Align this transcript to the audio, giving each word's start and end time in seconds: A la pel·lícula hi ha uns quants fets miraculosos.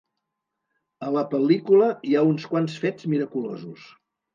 A 1.09 1.11
la 1.17 1.23
pel·lícula 1.35 1.93
hi 2.11 2.17
ha 2.21 2.27
uns 2.33 2.51
quants 2.57 2.83
fets 2.87 3.11
miraculosos. 3.17 3.91